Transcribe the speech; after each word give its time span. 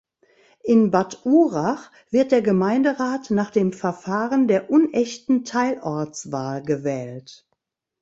In 0.63 0.89
Bad 0.89 1.19
Urach 1.27 1.91
wird 2.09 2.31
der 2.31 2.41
Gemeinderat 2.41 3.29
nach 3.29 3.51
dem 3.51 3.71
Verfahren 3.71 4.47
der 4.47 4.71
unechten 4.71 5.43
Teilortswahl 5.45 6.63
gewählt. 6.63 7.45